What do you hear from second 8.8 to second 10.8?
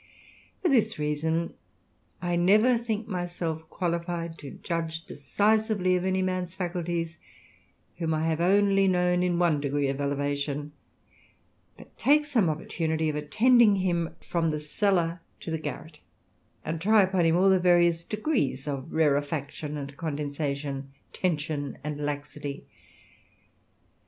known in one degree of elevation;